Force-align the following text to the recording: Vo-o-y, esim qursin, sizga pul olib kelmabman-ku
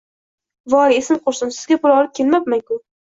Vo-o-y, 0.73 0.95
esim 1.01 1.19
qursin, 1.27 1.51
sizga 1.57 1.77
pul 1.83 1.93
olib 1.99 2.15
kelmabman-ku 2.21 2.79